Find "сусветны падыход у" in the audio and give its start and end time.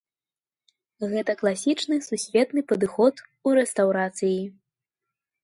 2.07-3.55